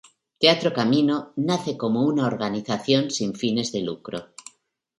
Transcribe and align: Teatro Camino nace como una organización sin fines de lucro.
Teatro 0.41 0.73
Camino 0.73 1.31
nace 1.35 1.71
como 1.77 2.01
una 2.11 2.25
organización 2.25 3.11
sin 3.11 3.35
fines 3.35 3.71
de 3.71 3.81
lucro. 3.81 4.29